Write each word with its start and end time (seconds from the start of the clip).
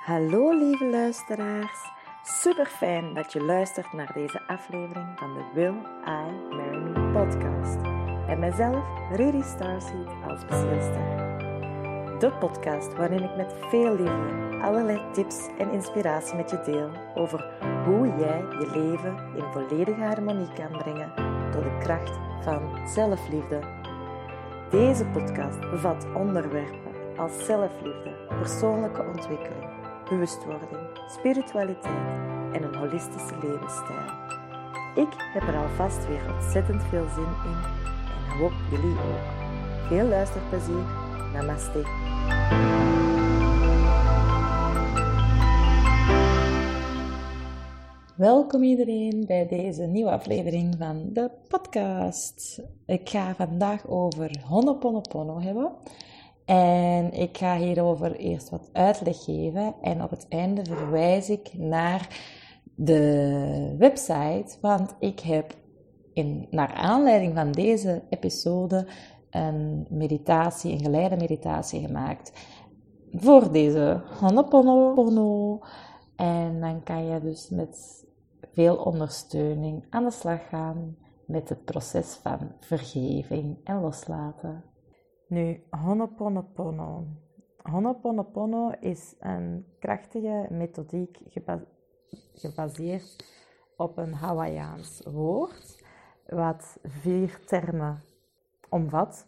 Hallo 0.00 0.50
lieve 0.58 0.84
luisteraars. 0.84 1.90
Super 2.22 2.66
fijn 2.66 3.14
dat 3.14 3.32
je 3.32 3.42
luistert 3.42 3.92
naar 3.92 4.12
deze 4.14 4.46
aflevering 4.46 5.18
van 5.18 5.34
de 5.34 5.44
Will 5.54 5.74
I 6.06 6.54
Marry 6.56 6.78
Me 6.78 7.10
podcast. 7.12 7.76
En 8.28 8.38
mijzelf, 8.38 8.84
Rudy 9.12 9.42
Starseed, 9.42 10.08
als 10.28 10.44
bezielster. 10.44 11.18
De 12.18 12.32
podcast 12.38 12.94
waarin 12.96 13.22
ik 13.22 13.36
met 13.36 13.54
veel 13.68 13.90
liefde 13.96 14.58
allerlei 14.62 15.00
tips 15.12 15.48
en 15.58 15.70
inspiratie 15.70 16.36
met 16.36 16.50
je 16.50 16.60
deel 16.64 16.90
over 17.14 17.44
hoe 17.84 18.06
jij 18.06 18.38
je 18.40 18.70
leven 18.74 19.16
in 19.36 19.52
volledige 19.52 20.02
harmonie 20.02 20.52
kan 20.52 20.78
brengen 20.78 21.12
door 21.52 21.62
de 21.62 21.78
kracht 21.78 22.18
van 22.42 22.88
zelfliefde. 22.88 23.60
Deze 24.70 25.04
podcast 25.04 25.60
bevat 25.60 26.06
onderwerpen 26.14 26.90
als 27.16 27.44
zelfliefde, 27.44 28.16
persoonlijke 28.28 29.02
ontwikkeling, 29.02 29.79
bewustwording, 30.10 30.80
spiritualiteit 31.08 32.18
en 32.52 32.62
een 32.62 32.74
holistische 32.74 33.34
levensstijl. 33.42 34.10
Ik 34.94 35.08
heb 35.32 35.42
er 35.42 35.56
alvast 35.56 36.06
weer 36.06 36.34
ontzettend 36.34 36.82
veel 36.82 37.08
zin 37.14 37.32
in 37.44 37.58
en 38.16 38.38
hoop 38.38 38.52
jullie 38.70 38.96
ook. 38.96 39.28
Veel 39.88 40.06
luisterplezier. 40.06 40.84
Namaste. 41.32 41.84
Welkom 48.16 48.62
iedereen 48.62 49.24
bij 49.26 49.46
deze 49.46 49.82
nieuwe 49.82 50.10
aflevering 50.10 50.74
van 50.78 51.08
de 51.12 51.30
podcast. 51.48 52.62
Ik 52.86 53.08
ga 53.08 53.34
vandaag 53.34 53.88
over 53.88 54.30
Honoponopono 54.48 55.40
hebben. 55.40 55.72
En 56.50 57.12
ik 57.12 57.36
ga 57.38 57.56
hierover 57.56 58.16
eerst 58.16 58.50
wat 58.50 58.70
uitleg 58.72 59.24
geven 59.24 59.74
en 59.82 60.02
op 60.02 60.10
het 60.10 60.26
einde 60.28 60.64
verwijs 60.64 61.30
ik 61.30 61.52
naar 61.52 62.08
de 62.74 63.74
website, 63.78 64.56
want 64.60 64.94
ik 64.98 65.20
heb 65.20 65.54
in, 66.12 66.46
naar 66.50 66.72
aanleiding 66.72 67.34
van 67.34 67.52
deze 67.52 68.02
episode 68.08 68.86
een 69.30 69.86
meditatie, 69.90 70.72
een 70.72 70.80
geleide 70.80 71.16
meditatie 71.16 71.86
gemaakt 71.86 72.32
voor 73.12 73.52
deze 73.52 74.00
Honoponopono. 74.20 75.58
En 76.16 76.60
dan 76.60 76.82
kan 76.82 77.04
je 77.06 77.20
dus 77.20 77.48
met 77.48 78.04
veel 78.52 78.76
ondersteuning 78.76 79.84
aan 79.90 80.04
de 80.04 80.10
slag 80.10 80.48
gaan 80.48 80.96
met 81.26 81.48
het 81.48 81.64
proces 81.64 82.18
van 82.22 82.38
vergeving 82.60 83.56
en 83.64 83.80
loslaten. 83.80 84.69
Nu, 85.30 85.62
Honoponopono. 85.70 87.06
Honoponopono 87.62 88.72
is 88.80 89.14
een 89.18 89.66
krachtige 89.78 90.46
methodiek 90.50 91.18
gebaseerd 92.34 93.24
op 93.76 93.98
een 93.98 94.14
Hawaiiaans 94.14 95.02
woord, 95.04 95.84
wat 96.26 96.78
vier 96.82 97.40
termen 97.44 98.02
omvat. 98.68 99.26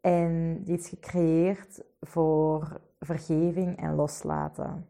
En 0.00 0.62
die 0.64 0.78
is 0.78 0.88
gecreëerd 0.88 1.84
voor 2.00 2.80
vergeving 3.00 3.76
en 3.76 3.94
loslaten. 3.94 4.86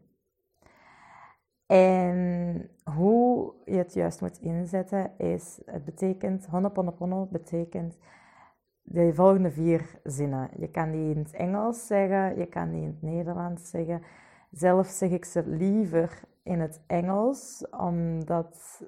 En 1.65 2.69
hoe 2.95 3.53
je 3.63 3.77
het 3.77 3.93
juist 3.93 4.21
moet 4.21 4.39
inzetten 4.39 5.17
is, 5.17 5.61
het 5.65 5.85
betekent, 5.85 6.45
Honoponopono 6.45 7.25
betekent 7.25 7.97
de 8.85 9.13
volgende 9.13 9.51
vier 9.51 9.99
zinnen. 10.03 10.49
Je 10.57 10.69
kan 10.69 10.91
die 10.91 11.13
in 11.13 11.17
het 11.17 11.33
Engels 11.33 11.87
zeggen, 11.87 12.39
je 12.39 12.45
kan 12.45 12.71
die 12.71 12.81
in 12.81 12.87
het 12.87 13.01
Nederlands 13.01 13.69
zeggen. 13.69 14.01
Zelf 14.51 14.87
zeg 14.87 15.09
ik 15.09 15.25
ze 15.25 15.47
liever 15.47 16.21
in 16.43 16.59
het 16.59 16.81
Engels, 16.87 17.65
omdat 17.69 18.83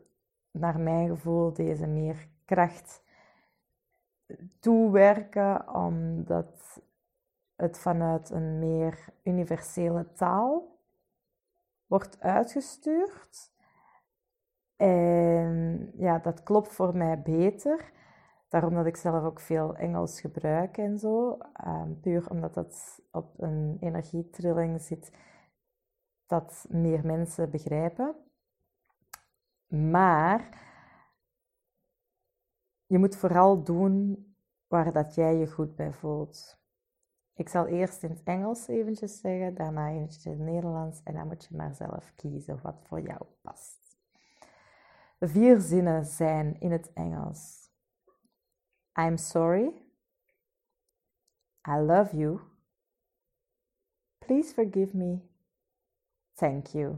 naar 0.51 0.79
mijn 0.79 1.07
gevoel 1.07 1.53
deze 1.53 1.87
meer 1.87 2.27
kracht 2.45 3.03
toewerken, 4.59 5.73
omdat 5.73 6.81
het 7.55 7.79
vanuit 7.79 8.29
een 8.29 8.59
meer 8.59 9.05
universele 9.23 10.13
taal 10.13 10.77
wordt 11.87 12.19
uitgestuurd. 12.19 13.51
En 14.75 15.91
ja, 15.95 16.19
dat 16.19 16.43
klopt 16.43 16.71
voor 16.71 16.97
mij 16.97 17.21
beter. 17.21 17.91
Daarom 18.47 18.73
dat 18.73 18.85
ik 18.85 18.95
zelf 18.95 19.23
ook 19.23 19.39
veel 19.39 19.75
Engels 19.75 20.21
gebruik 20.21 20.77
en 20.77 20.99
zo. 20.99 21.37
Ehm, 21.53 21.99
puur 21.99 22.29
omdat 22.29 22.53
dat 22.53 23.01
op 23.11 23.41
een 23.41 23.77
energietrilling 23.79 24.81
zit 24.81 25.11
dat 26.25 26.65
meer 26.69 27.05
mensen 27.05 27.49
begrijpen. 27.49 28.15
Maar 29.67 30.65
je 32.85 32.97
moet 32.97 33.15
vooral 33.15 33.63
doen 33.63 34.25
waar 34.67 34.91
dat 34.93 35.15
jij 35.15 35.35
je 35.35 35.47
goed 35.47 35.75
bij 35.75 35.93
voelt. 35.93 36.57
Ik 37.33 37.49
zal 37.49 37.65
eerst 37.67 38.03
in 38.03 38.09
het 38.09 38.23
Engels 38.23 38.67
eventjes 38.67 39.19
zeggen, 39.19 39.55
daarna 39.55 39.89
eventjes 39.89 40.25
in 40.25 40.31
het 40.31 40.39
Nederlands 40.39 41.03
en 41.03 41.13
dan 41.13 41.27
moet 41.27 41.45
je 41.45 41.55
maar 41.55 41.75
zelf 41.75 42.13
kiezen 42.15 42.59
wat 42.61 42.81
voor 42.83 43.01
jou 43.01 43.21
past. 43.41 43.97
De 45.17 45.27
vier 45.27 45.59
zinnen 45.59 46.05
zijn 46.05 46.59
in 46.59 46.71
het 46.71 46.93
Engels. 46.93 47.66
I'm 48.97 49.17
sorry. 49.17 49.69
I 51.67 51.79
love 51.79 52.13
you. 52.13 52.41
Please 54.25 54.53
forgive 54.53 54.93
me. 54.93 55.21
Thank 56.35 56.67
you. 56.67 56.97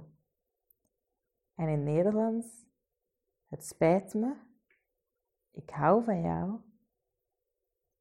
En 1.55 1.67
in 1.67 1.83
Nederlands. 1.83 2.47
Het 3.49 3.65
spijt 3.65 4.13
me. 4.13 4.35
Ik 5.51 5.69
hou 5.69 6.03
van 6.03 6.21
jou. 6.21 6.59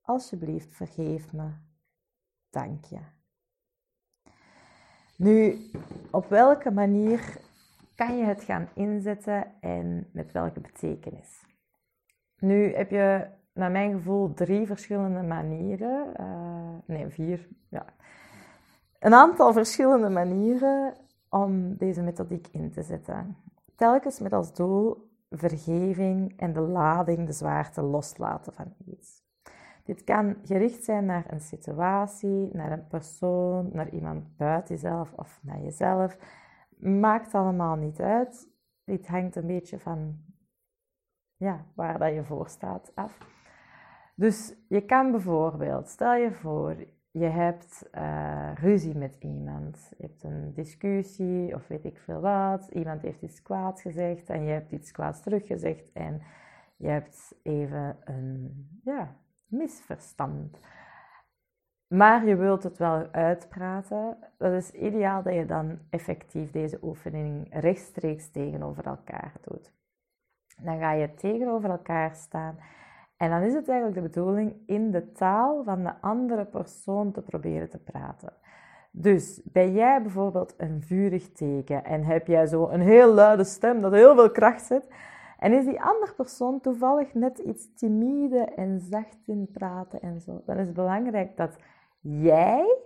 Alsjeblieft, 0.00 0.74
vergeef 0.74 1.32
me. 1.32 1.52
Dank 2.50 2.84
je. 2.84 3.00
Nu, 5.16 5.70
op 6.10 6.28
welke 6.28 6.70
manier 6.70 7.40
kan 7.94 8.16
je 8.16 8.24
het 8.24 8.42
gaan 8.42 8.68
inzetten 8.74 9.60
en 9.60 10.10
met 10.12 10.32
welke 10.32 10.60
betekenis? 10.60 11.46
Nu 12.36 12.74
heb 12.74 12.90
je, 12.90 13.30
naar 13.58 13.70
mijn 13.70 13.92
gevoel, 13.92 14.34
drie 14.34 14.66
verschillende 14.66 15.22
manieren. 15.22 16.12
Uh, 16.20 16.96
nee, 16.96 17.08
vier. 17.08 17.48
Ja. 17.68 17.84
Een 18.98 19.14
aantal 19.14 19.52
verschillende 19.52 20.08
manieren 20.08 20.94
om 21.28 21.76
deze 21.76 22.02
methodiek 22.02 22.48
in 22.52 22.70
te 22.70 22.82
zetten. 22.82 23.36
Telkens 23.76 24.20
met 24.20 24.32
als 24.32 24.54
doel 24.54 25.10
vergeving 25.30 26.32
en 26.36 26.52
de 26.52 26.60
lading, 26.60 27.26
de 27.26 27.32
zwaarte 27.32 27.82
loslaten 27.82 28.52
van 28.52 28.74
iets. 28.86 29.22
Dit 29.84 30.04
kan 30.04 30.36
gericht 30.44 30.84
zijn 30.84 31.04
naar 31.04 31.24
een 31.28 31.40
situatie, 31.40 32.50
naar 32.52 32.72
een 32.72 32.86
persoon, 32.86 33.70
naar 33.72 33.90
iemand 33.90 34.36
buiten 34.36 34.74
jezelf 34.74 35.12
of 35.12 35.40
naar 35.42 35.60
jezelf. 35.60 36.18
Maakt 36.78 37.34
allemaal 37.34 37.76
niet 37.76 38.00
uit. 38.00 38.48
Dit 38.84 39.06
hangt 39.06 39.36
een 39.36 39.46
beetje 39.46 39.78
van 39.78 40.18
ja, 41.36 41.64
waar 41.74 41.98
dat 41.98 42.14
je 42.14 42.24
voor 42.24 42.48
staat 42.48 42.92
af. 42.94 43.37
Dus 44.18 44.54
je 44.68 44.80
kan 44.80 45.10
bijvoorbeeld, 45.10 45.88
stel 45.88 46.14
je 46.14 46.32
voor, 46.32 46.76
je 47.10 47.24
hebt 47.24 47.88
uh, 47.94 48.50
ruzie 48.54 48.96
met 48.96 49.16
iemand. 49.20 49.92
Je 49.96 50.06
hebt 50.06 50.22
een 50.22 50.52
discussie 50.54 51.54
of 51.54 51.68
weet 51.68 51.84
ik 51.84 51.98
veel 51.98 52.20
wat. 52.20 52.68
Iemand 52.68 53.02
heeft 53.02 53.22
iets 53.22 53.42
kwaads 53.42 53.82
gezegd 53.82 54.30
en 54.30 54.42
je 54.42 54.50
hebt 54.50 54.72
iets 54.72 54.90
kwaads 54.90 55.20
teruggezegd. 55.20 55.92
En 55.92 56.22
je 56.76 56.88
hebt 56.88 57.34
even 57.42 57.96
een 58.04 58.66
ja, 58.84 59.16
misverstand. 59.46 60.58
Maar 61.86 62.26
je 62.26 62.36
wilt 62.36 62.62
het 62.62 62.78
wel 62.78 63.08
uitpraten. 63.12 64.16
Dat 64.38 64.52
is 64.52 64.70
ideaal 64.70 65.22
dat 65.22 65.34
je 65.34 65.46
dan 65.46 65.78
effectief 65.90 66.50
deze 66.50 66.78
oefening 66.82 67.46
rechtstreeks 67.50 68.30
tegenover 68.30 68.86
elkaar 68.86 69.32
doet. 69.40 69.72
Dan 70.62 70.78
ga 70.78 70.92
je 70.92 71.14
tegenover 71.14 71.70
elkaar 71.70 72.14
staan 72.14 72.58
en 73.18 73.30
dan 73.30 73.42
is 73.42 73.54
het 73.54 73.68
eigenlijk 73.68 74.02
de 74.02 74.08
bedoeling 74.08 74.56
in 74.66 74.90
de 74.90 75.12
taal 75.12 75.64
van 75.64 75.82
de 75.82 75.92
andere 76.00 76.44
persoon 76.44 77.12
te 77.12 77.22
proberen 77.22 77.70
te 77.70 77.78
praten. 77.78 78.32
Dus 78.90 79.40
ben 79.44 79.72
jij 79.72 80.02
bijvoorbeeld 80.02 80.54
een 80.56 80.82
vurig 80.82 81.32
teken 81.32 81.84
en 81.84 82.04
heb 82.04 82.26
jij 82.26 82.46
zo 82.46 82.68
een 82.68 82.80
heel 82.80 83.12
luide 83.12 83.44
stem 83.44 83.80
dat 83.80 83.92
heel 83.92 84.14
veel 84.14 84.30
kracht 84.30 84.64
zet, 84.64 84.84
en 85.38 85.52
is 85.52 85.64
die 85.64 85.82
andere 85.82 86.14
persoon 86.14 86.60
toevallig 86.60 87.14
net 87.14 87.38
iets 87.38 87.74
timide 87.74 88.44
en 88.44 88.80
zacht 88.80 89.18
in 89.26 89.48
praten 89.52 90.00
en 90.00 90.20
zo, 90.20 90.42
dan 90.46 90.56
is 90.56 90.66
het 90.66 90.76
belangrijk 90.76 91.36
dat 91.36 91.56
jij 92.00 92.76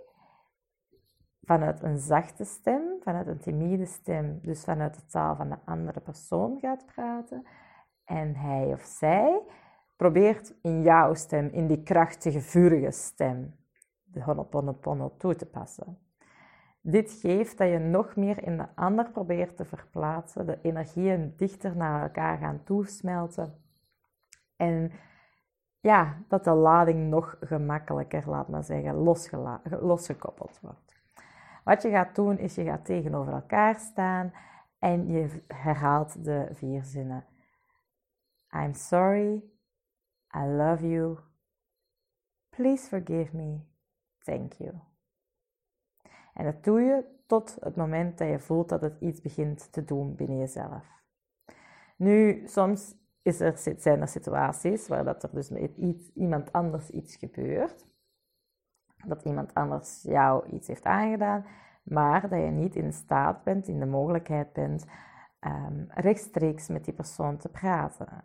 vanuit 1.43 1.83
een 1.83 1.97
zachte 1.97 2.43
stem, 2.43 2.81
vanuit 3.01 3.27
een 3.27 3.39
timide 3.39 3.85
stem, 3.85 4.39
dus 4.41 4.63
vanuit 4.63 4.95
de 4.95 5.05
taal 5.05 5.35
van 5.35 5.49
de 5.49 5.57
andere 5.65 5.99
persoon 5.99 6.59
gaat 6.59 6.85
praten. 6.85 7.45
En 8.05 8.35
hij 8.35 8.65
of 8.73 8.81
zij 8.81 9.41
probeert 9.95 10.53
in 10.61 10.81
jouw 10.81 11.13
stem, 11.13 11.49
in 11.51 11.67
die 11.67 11.83
krachtige, 11.83 12.41
vurige 12.41 12.91
stem, 12.91 13.55
de 14.03 14.23
Honoponopono 14.23 15.15
toe 15.17 15.35
te 15.35 15.45
passen. 15.45 15.97
Dit 16.81 17.11
geeft 17.11 17.57
dat 17.57 17.69
je 17.69 17.79
nog 17.79 18.15
meer 18.15 18.43
in 18.43 18.57
de 18.57 18.67
ander 18.75 19.11
probeert 19.11 19.57
te 19.57 19.65
verplaatsen, 19.65 20.45
de 20.45 20.59
energieën 20.61 21.33
dichter 21.37 21.75
naar 21.75 22.01
elkaar 22.01 22.37
gaan 22.37 22.63
toesmelten. 22.63 23.61
En 24.55 24.91
ja, 25.79 26.17
dat 26.27 26.43
de 26.43 26.51
lading 26.53 27.09
nog 27.09 27.37
gemakkelijker, 27.39 28.29
laat 28.29 28.47
maar 28.47 28.63
zeggen, 28.63 28.95
losgekoppeld 29.81 30.59
wordt. 30.61 31.01
Wat 31.63 31.81
je 31.81 31.89
gaat 31.89 32.15
doen, 32.15 32.37
is 32.37 32.55
je 32.55 32.63
gaat 32.63 32.85
tegenover 32.85 33.33
elkaar 33.33 33.75
staan 33.75 34.33
en 34.79 35.07
je 35.07 35.43
herhaalt 35.47 36.23
de 36.23 36.47
vier 36.51 36.83
zinnen. 36.83 37.25
I'm 38.55 38.73
sorry, 38.73 39.43
I 40.35 40.45
love 40.45 40.87
you, 40.87 41.17
please 42.49 42.87
forgive 42.87 43.35
me, 43.35 43.59
thank 44.23 44.53
you. 44.53 44.73
En 46.33 46.45
dat 46.45 46.63
doe 46.63 46.81
je 46.81 47.05
tot 47.25 47.57
het 47.59 47.75
moment 47.75 48.17
dat 48.17 48.27
je 48.27 48.39
voelt 48.39 48.69
dat 48.69 48.81
het 48.81 48.99
iets 48.99 49.21
begint 49.21 49.71
te 49.71 49.83
doen 49.83 50.15
binnen 50.15 50.37
jezelf. 50.37 51.01
Nu, 51.97 52.47
soms 52.47 52.95
is 53.21 53.39
er, 53.39 53.57
zijn 53.77 54.01
er 54.01 54.07
situaties 54.07 54.87
waar 54.87 55.03
dat 55.03 55.23
er 55.23 55.29
dus 55.33 55.49
met 55.49 55.77
iets, 55.77 56.11
iemand 56.13 56.51
anders 56.51 56.89
iets 56.89 57.15
gebeurt. 57.15 57.87
Dat 59.05 59.23
iemand 59.23 59.53
anders 59.53 60.01
jou 60.01 60.49
iets 60.49 60.67
heeft 60.67 60.85
aangedaan, 60.85 61.45
maar 61.83 62.29
dat 62.29 62.39
je 62.39 62.51
niet 62.51 62.75
in 62.75 62.93
staat 62.93 63.43
bent, 63.43 63.67
in 63.67 63.79
de 63.79 63.85
mogelijkheid 63.85 64.53
bent, 64.53 64.85
um, 65.39 65.85
rechtstreeks 65.89 66.67
met 66.67 66.85
die 66.85 66.93
persoon 66.93 67.37
te 67.37 67.49
praten. 67.49 68.23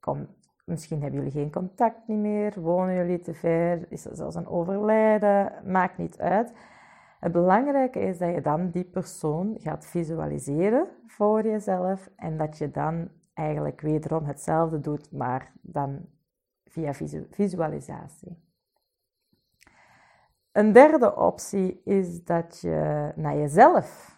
Kom, 0.00 0.28
misschien 0.64 1.02
hebben 1.02 1.18
jullie 1.18 1.34
geen 1.34 1.52
contact 1.52 2.08
meer, 2.08 2.60
wonen 2.60 2.94
jullie 2.94 3.20
te 3.20 3.34
ver, 3.34 3.86
is 3.88 4.04
er 4.04 4.16
zelfs 4.16 4.36
een 4.36 4.46
overlijden, 4.46 5.52
maakt 5.64 5.98
niet 5.98 6.18
uit. 6.18 6.52
Het 7.20 7.32
belangrijke 7.32 8.00
is 8.00 8.18
dat 8.18 8.34
je 8.34 8.40
dan 8.40 8.70
die 8.70 8.84
persoon 8.84 9.56
gaat 9.60 9.86
visualiseren 9.86 10.88
voor 11.06 11.42
jezelf 11.42 12.10
en 12.16 12.36
dat 12.36 12.58
je 12.58 12.70
dan 12.70 13.08
eigenlijk 13.34 13.80
wederom 13.80 14.24
hetzelfde 14.24 14.80
doet, 14.80 15.12
maar 15.12 15.52
dan 15.60 16.06
via 16.64 16.94
visualisatie. 17.30 18.42
Een 20.52 20.72
derde 20.72 21.16
optie 21.16 21.82
is 21.84 22.24
dat 22.24 22.60
je 22.60 23.12
naar 23.16 23.36
jezelf, 23.36 24.13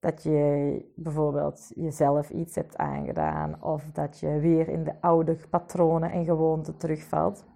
dat 0.00 0.22
je 0.22 0.92
bijvoorbeeld 0.96 1.72
jezelf 1.74 2.30
iets 2.30 2.54
hebt 2.54 2.76
aangedaan 2.76 3.62
of 3.62 3.90
dat 3.92 4.18
je 4.18 4.38
weer 4.38 4.68
in 4.68 4.84
de 4.84 5.00
oude 5.00 5.38
patronen 5.50 6.10
en 6.10 6.24
gewoonten 6.24 6.76
terugvalt. 6.76 7.46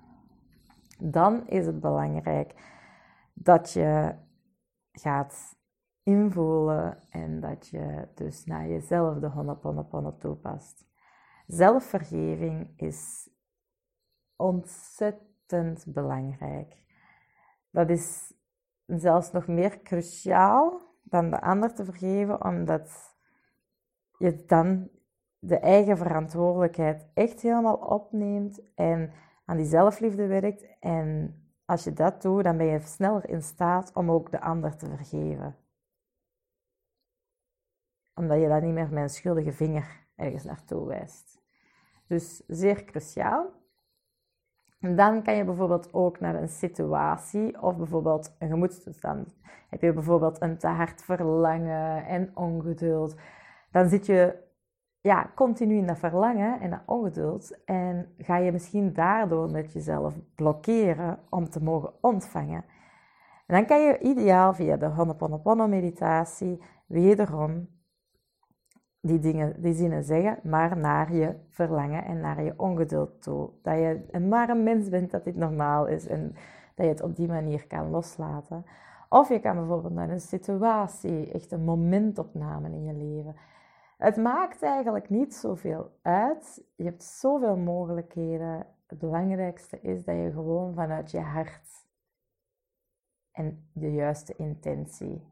Dan 0.99 1.49
is 1.49 1.67
het 1.67 1.81
belangrijk 1.81 2.55
dat 3.35 3.73
je 3.73 4.15
gaat 4.93 5.57
invoelen 6.03 6.99
en 7.11 7.41
dat 7.41 7.69
je 7.69 8.09
dus 8.15 8.45
naar 8.45 8.69
jezelf 8.69 9.19
de 9.19 9.29
Honoponopono 9.29 10.17
toepast. 10.17 10.87
Zelfvergeving 11.47 12.73
is 12.77 13.31
ontzettend 14.37 15.85
belangrijk. 15.87 16.85
Dat 17.71 17.91
is 17.91 18.35
zelfs 18.87 19.33
nog 19.33 19.47
meer 19.47 19.83
cruciaal 19.83 20.92
dan 21.13 21.31
de 21.31 21.41
ander 21.41 21.75
te 21.75 21.85
vergeven, 21.85 22.45
omdat 22.45 23.17
je 24.19 24.45
dan 24.45 24.89
de 25.39 25.59
eigen 25.59 25.97
verantwoordelijkheid 25.97 27.07
echt 27.15 27.41
helemaal 27.41 27.77
opneemt 27.77 28.61
en 28.75 29.13
aan 29.45 29.57
die 29.57 29.67
zelfliefde 29.67 30.27
werkt. 30.27 30.79
En 30.81 31.37
als 31.65 31.85
je 31.85 31.93
dat 31.93 32.23
doet, 32.23 32.45
dan 32.45 32.57
ben 32.57 32.67
je 32.67 32.81
sneller 32.81 33.29
in 33.29 33.43
staat 33.43 33.91
om 33.95 34.11
ook 34.11 34.31
de 34.31 34.41
ander 34.41 34.77
te 34.77 34.87
vergeven 34.87 35.57
omdat 38.15 38.41
je 38.41 38.49
dan 38.49 38.63
niet 38.63 38.75
meer 38.75 38.93
met 38.93 39.03
een 39.03 39.09
schuldige 39.09 39.53
vinger 39.53 40.07
ergens 40.17 40.45
naartoe 40.45 40.87
wijst. 40.87 41.41
Dus 42.07 42.43
zeer 42.47 42.85
cruciaal. 42.85 43.62
En 44.83 44.97
dan 44.97 45.23
kan 45.23 45.35
je 45.35 45.45
bijvoorbeeld 45.45 45.93
ook 45.93 46.21
naar 46.21 46.35
een 46.35 46.49
situatie 46.49 47.63
of 47.63 47.77
bijvoorbeeld 47.77 48.37
een 48.39 48.49
gemoedstoestand. 48.49 49.37
Heb 49.69 49.81
je 49.81 49.93
bijvoorbeeld 49.93 50.43
een 50.43 50.59
te 50.59 50.67
hard 50.67 51.03
verlangen 51.03 52.07
en 52.07 52.31
ongeduld, 52.35 53.17
dan 53.71 53.89
zit 53.89 54.07
je 54.07 54.37
ja, 55.01 55.33
continu 55.35 55.77
in 55.77 55.87
dat 55.87 55.99
verlangen 55.99 56.61
en 56.61 56.71
dat 56.71 56.83
ongeduld 56.87 57.65
en 57.65 58.15
ga 58.19 58.37
je 58.37 58.53
misschien 58.53 58.93
daardoor 58.93 59.51
met 59.51 59.73
jezelf 59.73 60.15
blokkeren 60.35 61.19
om 61.29 61.51
te 61.51 61.63
mogen 61.63 61.93
ontvangen. 62.01 62.65
En 63.47 63.57
dan 63.57 63.67
kan 63.67 63.81
je 63.81 63.99
ideaal 63.99 64.55
via 64.55 64.77
de 64.77 64.87
Honoponopono 64.87 65.69
meditatie 65.69 66.63
wederom 66.87 67.69
die, 69.03 69.19
dingen, 69.19 69.63
die 69.63 69.75
zinnen 69.75 70.05
zeggen, 70.05 70.39
maar 70.51 70.77
naar 70.77 71.15
je 71.15 71.35
verlangen 71.49 72.05
en 72.05 72.21
naar 72.21 72.43
je 72.43 72.55
ongeduld 72.57 73.23
toe. 73.23 73.51
Dat 73.63 73.75
je 73.75 74.19
maar 74.29 74.49
een 74.49 74.63
mens 74.63 74.89
bent, 74.89 75.11
dat 75.11 75.25
dit 75.25 75.37
normaal 75.37 75.87
is 75.87 76.07
en 76.07 76.35
dat 76.75 76.87
je 76.87 76.93
het 76.93 77.03
op 77.03 77.17
die 77.17 77.29
manier 77.29 77.67
kan 77.67 77.91
loslaten. 77.91 78.65
Of 79.09 79.29
je 79.29 79.41
kan 79.41 79.57
bijvoorbeeld 79.57 79.95
naar 79.95 80.11
een 80.11 80.21
situatie, 80.21 81.33
echt 81.33 81.53
een 81.53 81.65
momentopname 81.65 82.69
in 82.69 82.85
je 82.85 82.95
leven. 82.95 83.37
Het 83.99 84.17
maakt 84.17 84.63
eigenlijk 84.63 85.11
niet 85.11 85.35
zoveel 85.35 85.99
uit. 86.03 86.65
Je 86.77 86.85
hebt 86.85 87.03
zoveel 87.03 87.57
mogelijkheden. 87.57 88.67
Het 88.87 88.99
belangrijkste 88.99 89.81
is 89.81 90.05
dat 90.05 90.17
je 90.17 90.31
gewoon 90.33 90.75
vanuit 90.75 91.11
je 91.11 91.21
hart 91.21 91.87
en 93.33 93.71
de 93.73 93.93
juiste 93.93 94.37
intentie 94.37 95.23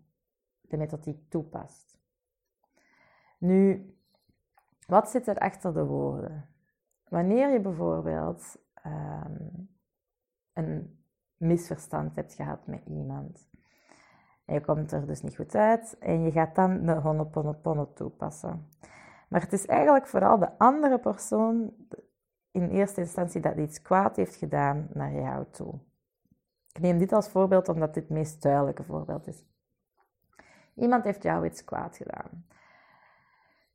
de 0.61 0.77
methodiek 0.77 1.31
toepast. 1.31 2.00
Nu, 3.41 3.95
wat 4.87 5.11
zit 5.11 5.27
er 5.27 5.39
achter 5.39 5.75
de 5.75 5.85
woorden? 5.85 6.49
Wanneer 7.09 7.53
je 7.53 7.61
bijvoorbeeld 7.61 8.57
ehm, 8.75 9.49
een 10.53 11.05
misverstand 11.37 12.17
hebt 12.17 12.35
gehad 12.35 12.67
met 12.67 12.87
iemand 12.87 13.51
en 14.51 14.57
je 14.57 14.65
komt 14.65 14.93
er 14.93 15.07
dus 15.07 15.23
niet 15.23 15.37
goed 15.37 15.55
uit 15.55 15.99
en 15.99 16.23
je 16.23 16.31
gaat 16.31 16.55
dan 16.55 16.87
de 16.87 16.93
Honoponopono 16.93 17.93
toepassen. 17.93 18.69
Maar 19.29 19.41
het 19.41 19.53
is 19.53 19.67
eigenlijk 19.67 20.07
vooral 20.07 20.39
de 20.39 20.59
andere 20.59 20.99
persoon 20.99 21.75
in 22.51 22.69
eerste 22.69 23.01
instantie 23.01 23.41
dat 23.41 23.57
iets 23.57 23.83
kwaad 23.83 24.17
heeft 24.17 24.35
gedaan 24.35 24.89
naar 24.93 25.13
jou 25.13 25.45
toe. 25.51 25.79
Ik 26.73 26.81
neem 26.81 26.99
dit 26.99 27.13
als 27.13 27.29
voorbeeld 27.29 27.69
omdat 27.69 27.95
dit 27.95 28.03
het 28.03 28.13
meest 28.13 28.43
duidelijke 28.43 28.85
voorbeeld 28.85 29.27
is. 29.27 29.45
Iemand 30.75 31.05
heeft 31.05 31.23
jou 31.23 31.47
iets 31.47 31.65
kwaad 31.65 31.97
gedaan 31.97 32.47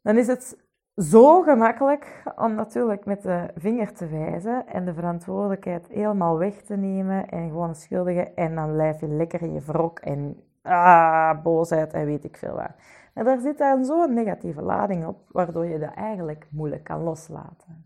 dan 0.05 0.17
is 0.17 0.27
het 0.27 0.57
zo 0.95 1.41
gemakkelijk 1.41 2.23
om 2.35 2.53
natuurlijk 2.53 3.05
met 3.05 3.21
de 3.21 3.49
vinger 3.55 3.93
te 3.93 4.07
wijzen 4.07 4.67
en 4.67 4.85
de 4.85 4.93
verantwoordelijkheid 4.93 5.87
helemaal 5.87 6.37
weg 6.37 6.61
te 6.61 6.75
nemen 6.75 7.29
en 7.29 7.49
gewoon 7.49 7.75
schuldigen 7.75 8.35
en 8.35 8.55
dan 8.55 8.71
blijf 8.71 8.99
je 8.99 9.07
lekker 9.07 9.41
in 9.41 9.53
je 9.53 9.61
wrok 9.61 9.99
en 9.99 10.43
ah, 10.61 11.41
boosheid 11.43 11.93
en 11.93 12.05
weet 12.05 12.23
ik 12.23 12.37
veel 12.37 12.53
wat. 12.53 12.71
Maar 13.13 13.23
daar 13.23 13.39
zit 13.39 13.57
dan 13.57 13.85
zo'n 13.85 14.13
negatieve 14.13 14.61
lading 14.61 15.05
op, 15.05 15.17
waardoor 15.31 15.65
je 15.65 15.79
dat 15.79 15.93
eigenlijk 15.93 16.47
moeilijk 16.51 16.83
kan 16.83 17.03
loslaten. 17.03 17.85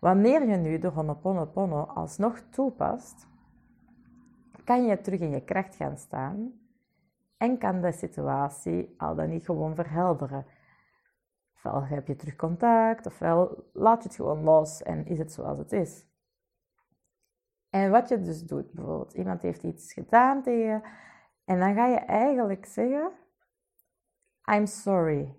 Wanneer 0.00 0.48
je 0.48 0.56
nu 0.56 0.78
de 0.78 0.88
Honoponopono 0.88 1.80
alsnog 1.80 2.40
toepast, 2.50 3.26
kan 4.64 4.84
je 4.84 5.00
terug 5.00 5.20
in 5.20 5.30
je 5.30 5.44
kracht 5.44 5.76
gaan 5.76 5.96
staan 5.96 6.52
en 7.36 7.58
kan 7.58 7.80
de 7.80 7.92
situatie 7.92 8.94
al 8.98 9.14
dan 9.14 9.28
niet 9.28 9.44
gewoon 9.44 9.74
verhelderen. 9.74 10.46
Ofwel 11.64 11.84
heb 11.84 12.06
je 12.06 12.16
terug 12.16 12.36
contact, 12.36 13.06
ofwel 13.06 13.70
laat 13.72 14.02
je 14.02 14.08
het 14.08 14.16
gewoon 14.16 14.42
los 14.42 14.82
en 14.82 15.06
is 15.06 15.18
het 15.18 15.32
zoals 15.32 15.58
het 15.58 15.72
is. 15.72 16.06
En 17.70 17.90
wat 17.90 18.08
je 18.08 18.20
dus 18.20 18.42
doet, 18.42 18.72
bijvoorbeeld, 18.72 19.12
iemand 19.12 19.42
heeft 19.42 19.62
iets 19.62 19.92
gedaan 19.92 20.42
tegen 20.42 20.64
je, 20.64 20.80
en 21.44 21.58
dan 21.58 21.74
ga 21.74 21.86
je 21.86 21.98
eigenlijk 21.98 22.66
zeggen: 22.66 23.12
I'm 24.50 24.66
sorry. 24.66 25.36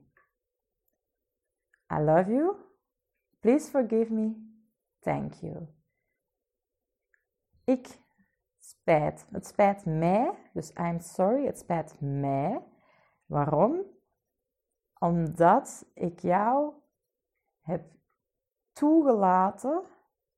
I 1.93 1.99
love 1.99 2.31
you. 2.31 2.55
Please 3.39 3.69
forgive 3.69 4.13
me. 4.13 4.53
Thank 4.99 5.33
you. 5.33 5.67
Ik 7.63 7.99
spijt. 8.59 9.27
Het 9.31 9.45
spijt 9.45 9.85
mij. 9.85 10.49
Dus 10.53 10.71
I'm 10.71 10.99
sorry. 10.99 11.45
Het 11.45 11.59
spijt 11.59 12.01
mij. 12.01 12.63
Waarom? 13.25 13.94
Omdat 14.99 15.85
ik 15.93 16.19
jou 16.19 16.73
heb 17.61 17.91
toegelaten 18.71 19.83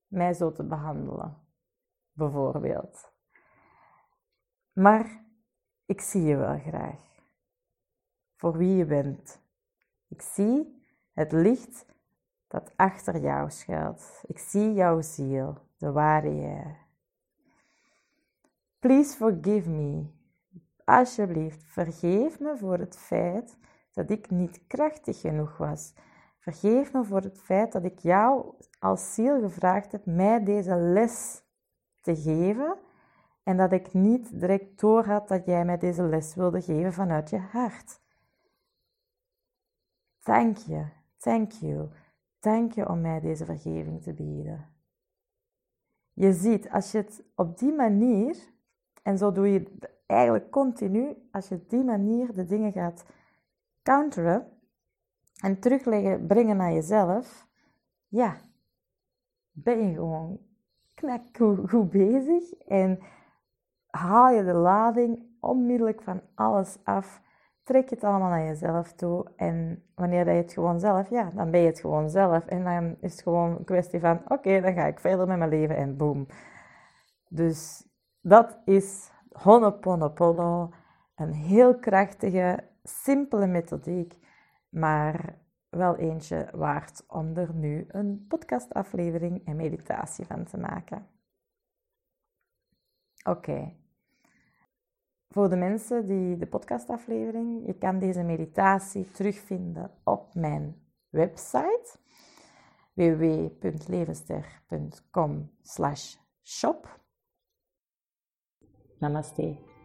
mij 0.07 0.33
zo 0.33 0.51
te 0.51 0.63
behandelen, 0.63 1.37
bijvoorbeeld. 2.11 3.11
Maar 4.73 5.25
ik 5.85 6.01
zie 6.01 6.23
je 6.23 6.35
wel 6.35 6.59
graag 6.59 7.07
voor 8.35 8.57
wie 8.57 8.75
je 8.75 8.85
bent. 8.85 9.41
Ik 10.07 10.21
zie 10.21 10.83
het 11.13 11.31
licht 11.31 11.85
dat 12.47 12.71
achter 12.75 13.17
jou 13.19 13.49
schuilt. 13.49 14.23
Ik 14.27 14.39
zie 14.39 14.73
jouw 14.73 15.01
ziel, 15.01 15.57
de 15.77 15.91
ware 15.91 16.35
jij. 16.35 16.77
Please 18.79 19.15
forgive 19.15 19.69
me 19.69 20.05
alsjeblieft, 20.83 21.63
vergeef 21.63 22.39
me 22.39 22.57
voor 22.57 22.77
het 22.77 22.97
feit 22.97 23.57
dat 23.97 24.09
ik 24.09 24.29
niet 24.29 24.67
krachtig 24.67 25.19
genoeg 25.19 25.57
was. 25.57 25.93
Vergeef 26.39 26.93
me 26.93 27.03
voor 27.03 27.21
het 27.21 27.39
feit 27.39 27.71
dat 27.71 27.83
ik 27.83 27.99
jou 27.99 28.53
als 28.79 29.13
ziel 29.13 29.39
gevraagd 29.39 29.91
heb 29.91 30.05
mij 30.05 30.43
deze 30.43 30.75
les 30.75 31.43
te 32.01 32.15
geven 32.15 32.77
en 33.43 33.57
dat 33.57 33.71
ik 33.71 33.93
niet 33.93 34.39
direct 34.39 34.79
door 34.79 35.05
had 35.05 35.27
dat 35.27 35.45
jij 35.45 35.65
mij 35.65 35.77
deze 35.77 36.03
les 36.03 36.35
wilde 36.35 36.61
geven 36.61 36.93
vanuit 36.93 37.29
je 37.29 37.37
hart. 37.37 38.01
Dank 40.23 40.57
je, 40.57 40.85
thank 41.17 41.51
you, 41.51 41.89
dank 42.39 42.71
je 42.71 42.89
om 42.89 43.01
mij 43.01 43.19
deze 43.19 43.45
vergeving 43.45 44.01
te 44.01 44.13
bieden. 44.13 44.69
Je 46.13 46.33
ziet, 46.33 46.69
als 46.69 46.91
je 46.91 46.97
het 46.97 47.23
op 47.35 47.57
die 47.57 47.73
manier, 47.73 48.37
en 49.03 49.17
zo 49.17 49.31
doe 49.31 49.51
je 49.51 49.77
eigenlijk 50.05 50.51
continu, 50.51 51.27
als 51.31 51.47
je 51.47 51.55
op 51.55 51.69
die 51.69 51.83
manier 51.83 52.33
de 52.33 52.45
dingen 52.45 52.71
gaat 52.71 53.05
counteren 53.87 54.47
en 55.41 55.59
terugleggen, 55.59 56.27
brengen 56.27 56.57
naar 56.57 56.71
jezelf, 56.71 57.47
ja, 58.07 58.35
ben 59.51 59.87
je 59.87 59.93
gewoon 59.93 60.39
knak 60.93 61.21
goed 61.69 61.89
bezig 61.89 62.53
en 62.53 62.99
haal 63.89 64.29
je 64.29 64.43
de 64.43 64.53
lading 64.53 65.25
onmiddellijk 65.39 66.01
van 66.01 66.21
alles 66.35 66.77
af. 66.83 67.21
Trek 67.63 67.89
het 67.89 68.03
allemaal 68.03 68.29
naar 68.29 68.45
jezelf 68.45 68.93
toe. 68.93 69.31
En 69.35 69.83
wanneer 69.95 70.25
je 70.25 70.41
het 70.41 70.53
gewoon 70.53 70.79
zelf, 70.79 71.09
ja, 71.09 71.29
dan 71.35 71.51
ben 71.51 71.59
je 71.59 71.67
het 71.67 71.79
gewoon 71.79 72.09
zelf. 72.09 72.45
En 72.45 72.63
dan 72.63 72.95
is 73.01 73.11
het 73.11 73.21
gewoon 73.21 73.49
een 73.49 73.63
kwestie 73.63 73.99
van, 73.99 74.21
oké, 74.27 74.61
dan 74.61 74.73
ga 74.73 74.85
ik 74.85 74.99
verder 74.99 75.27
met 75.27 75.37
mijn 75.37 75.49
leven 75.49 75.75
en 75.75 75.97
boom. 75.97 76.27
Dus 77.29 77.87
dat 78.21 78.57
is 78.65 79.11
Honoponopono. 79.31 80.69
Een 81.15 81.33
heel 81.33 81.75
krachtige, 81.75 82.63
simpele 82.87 83.47
methodiek, 83.47 84.17
maar 84.69 85.37
wel 85.69 85.95
eentje 85.95 86.49
waard 86.53 87.03
om 87.07 87.37
er 87.37 87.53
nu 87.53 87.85
een 87.87 88.25
podcastaflevering 88.27 89.45
en 89.45 89.55
meditatie 89.55 90.25
van 90.25 90.43
te 90.43 90.57
maken. 90.57 91.07
Oké. 93.25 93.75
Voor 95.29 95.49
de 95.49 95.55
mensen 95.55 96.05
die 96.05 96.37
de 96.37 96.47
podcastaflevering, 96.47 97.65
je 97.65 97.77
kan 97.77 97.99
deze 97.99 98.23
meditatie 98.23 99.11
terugvinden 99.11 99.91
op 100.03 100.35
mijn 100.35 100.81
website 101.09 101.97
www.levenster.com 102.93 105.51
shop. 106.43 106.99
Namaste. 108.99 109.76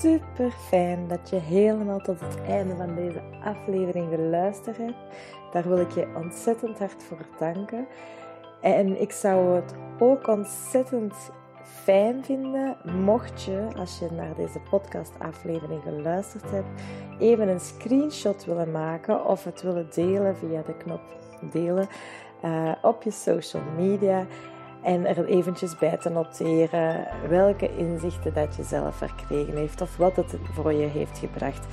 Super 0.00 0.50
fijn 0.50 1.08
dat 1.08 1.30
je 1.30 1.36
helemaal 1.36 1.98
tot 1.98 2.20
het 2.20 2.40
einde 2.46 2.76
van 2.76 2.94
deze 2.94 3.22
aflevering 3.44 4.08
geluisterd 4.14 4.76
hebt. 4.76 4.96
Daar 5.52 5.68
wil 5.68 5.78
ik 5.78 5.90
je 5.90 6.08
ontzettend 6.16 6.78
hard 6.78 7.02
voor 7.02 7.26
danken. 7.38 7.86
En 8.60 9.00
ik 9.00 9.12
zou 9.12 9.54
het 9.54 9.74
ook 9.98 10.26
ontzettend 10.26 11.14
fijn 11.62 12.24
vinden 12.24 12.76
mocht 12.84 13.42
je, 13.42 13.68
als 13.76 13.98
je 13.98 14.08
naar 14.10 14.34
deze 14.34 14.60
podcastaflevering 14.70 15.82
geluisterd 15.82 16.50
hebt, 16.50 16.68
even 17.18 17.48
een 17.48 17.60
screenshot 17.60 18.44
willen 18.44 18.70
maken 18.70 19.24
of 19.24 19.44
het 19.44 19.62
willen 19.62 19.88
delen 19.94 20.36
via 20.36 20.62
de 20.62 20.76
knop 20.76 21.00
delen 21.52 21.88
uh, 22.44 22.72
op 22.82 23.02
je 23.02 23.10
social 23.10 23.62
media 23.76 24.26
en 24.82 25.06
er 25.06 25.24
eventjes 25.24 25.78
bij 25.78 25.96
te 25.96 26.08
noteren 26.08 27.06
welke 27.28 27.76
inzichten 27.76 28.34
dat 28.34 28.56
je 28.56 28.62
zelf 28.62 28.96
verkregen 28.96 29.56
heeft 29.56 29.80
of 29.80 29.96
wat 29.96 30.16
het 30.16 30.36
voor 30.52 30.72
je 30.72 30.86
heeft 30.86 31.18
gebracht. 31.18 31.66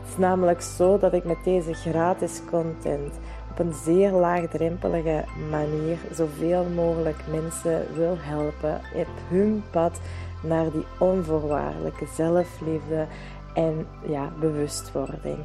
Het 0.00 0.08
is 0.08 0.16
namelijk 0.16 0.60
zo 0.60 0.98
dat 0.98 1.12
ik 1.12 1.24
met 1.24 1.44
deze 1.44 1.74
gratis 1.74 2.42
content 2.50 3.18
op 3.50 3.58
een 3.58 3.72
zeer 3.72 4.10
laagdrempelige 4.10 5.24
manier 5.50 5.98
zoveel 6.12 6.64
mogelijk 6.64 7.22
mensen 7.30 7.86
wil 7.94 8.16
helpen 8.18 8.80
op 8.94 9.08
hun 9.28 9.62
pad 9.70 10.00
naar 10.42 10.70
die 10.70 10.86
onvoorwaardelijke 10.98 12.06
zelfliefde 12.14 13.06
en 13.54 13.86
ja, 14.06 14.32
bewustwording. 14.40 15.38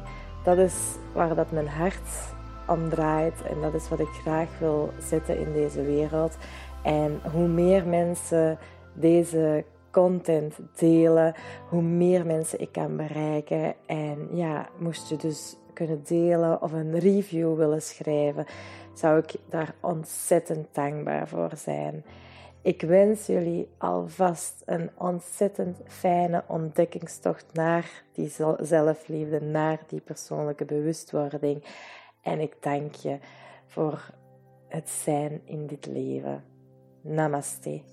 Dat 0.44 0.58
is 0.58 0.74
waar 1.12 1.34
dat 1.34 1.50
mijn 1.50 1.68
hart 1.68 2.34
om 2.66 2.88
draait 2.88 3.42
en 3.42 3.60
dat 3.60 3.74
is 3.74 3.88
wat 3.88 4.00
ik 4.00 4.20
graag 4.22 4.48
wil 4.58 4.92
zetten 5.08 5.38
in 5.38 5.52
deze 5.52 5.82
wereld. 5.82 6.36
En 6.86 7.20
hoe 7.32 7.46
meer 7.48 7.86
mensen 7.86 8.58
deze 8.94 9.64
content 9.90 10.58
delen, 10.74 11.34
hoe 11.68 11.82
meer 11.82 12.26
mensen 12.26 12.60
ik 12.60 12.72
kan 12.72 12.96
bereiken. 12.96 13.74
En 13.86 14.28
ja, 14.32 14.68
moest 14.78 15.08
je 15.08 15.16
dus 15.16 15.56
kunnen 15.72 16.02
delen 16.04 16.62
of 16.62 16.72
een 16.72 16.98
review 16.98 17.56
willen 17.56 17.82
schrijven, 17.82 18.46
zou 18.94 19.18
ik 19.18 19.34
daar 19.48 19.74
ontzettend 19.80 20.66
dankbaar 20.72 21.28
voor 21.28 21.50
zijn. 21.56 22.04
Ik 22.62 22.82
wens 22.82 23.26
jullie 23.26 23.68
alvast 23.78 24.62
een 24.64 24.90
ontzettend 24.98 25.78
fijne 25.86 26.44
ontdekkingstocht 26.46 27.46
naar 27.52 28.02
die 28.12 28.32
zelfliefde, 28.60 29.40
naar 29.40 29.80
die 29.86 30.00
persoonlijke 30.00 30.64
bewustwording. 30.64 31.64
En 32.22 32.40
ik 32.40 32.56
dank 32.60 32.94
je 32.94 33.18
voor 33.66 34.10
het 34.68 34.90
zijn 34.90 35.40
in 35.44 35.66
dit 35.66 35.86
leven. 35.86 36.54
Namaste. 37.06 37.84